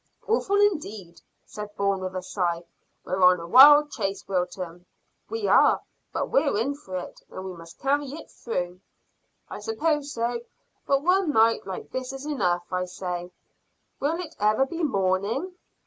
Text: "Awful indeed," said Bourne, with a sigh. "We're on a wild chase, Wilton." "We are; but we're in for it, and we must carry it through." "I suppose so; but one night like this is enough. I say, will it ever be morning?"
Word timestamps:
"Awful 0.27 0.59
indeed," 0.59 1.21
said 1.45 1.75
Bourne, 1.75 1.99
with 1.99 2.15
a 2.15 2.23
sigh. 2.23 2.63
"We're 3.05 3.21
on 3.21 3.39
a 3.39 3.45
wild 3.45 3.91
chase, 3.91 4.27
Wilton." 4.27 4.87
"We 5.29 5.47
are; 5.47 5.79
but 6.11 6.31
we're 6.31 6.57
in 6.57 6.73
for 6.73 6.97
it, 6.97 7.21
and 7.29 7.45
we 7.45 7.53
must 7.53 7.77
carry 7.77 8.07
it 8.07 8.31
through." 8.31 8.79
"I 9.47 9.59
suppose 9.59 10.11
so; 10.11 10.41
but 10.87 11.03
one 11.03 11.29
night 11.31 11.67
like 11.67 11.91
this 11.91 12.13
is 12.13 12.25
enough. 12.25 12.63
I 12.73 12.85
say, 12.85 13.29
will 13.99 14.19
it 14.19 14.35
ever 14.39 14.65
be 14.65 14.81
morning?" 14.81 15.53